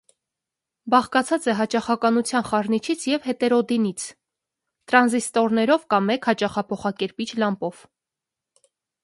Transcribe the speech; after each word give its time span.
Բաղկացած 0.93 1.43
է 1.51 1.53
հաճախականության 1.59 2.47
խառնիչից 2.47 3.03
և 3.09 3.27
հետերոդինից 3.33 4.07
(տրանզիստորներով 4.93 5.87
կամ 5.95 6.11
մեկ 6.13 6.27
հաճախափոխակերպիչ 6.33 7.29
լամպով)։ 7.45 7.87